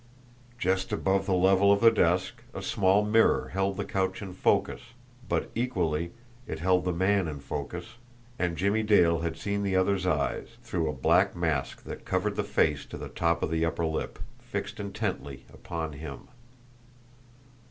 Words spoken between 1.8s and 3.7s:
desk, a small mirror